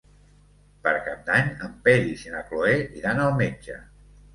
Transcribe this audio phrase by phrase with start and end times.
[0.87, 3.83] Per Cap d'Any en Peris i na Cloè iran al metge.